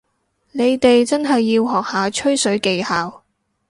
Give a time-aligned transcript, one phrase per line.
[0.53, 3.21] 你哋真係要學下吹水技巧